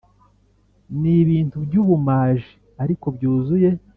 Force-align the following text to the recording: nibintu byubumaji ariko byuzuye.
nibintu 1.01 1.55
byubumaji 1.65 2.51
ariko 2.83 3.05
byuzuye. 3.15 3.69